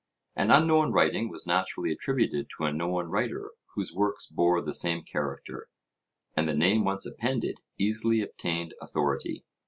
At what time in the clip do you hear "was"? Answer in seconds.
1.29-1.45